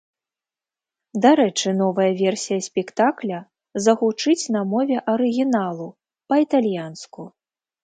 Дарэчы, 1.25 1.73
новая 1.81 2.07
версія 2.21 2.59
спектакля 2.69 3.37
загучыць 3.87 4.49
на 4.57 4.61
мове 4.73 4.97
арыгіналу, 5.17 5.87
па-італьянску. 6.33 7.21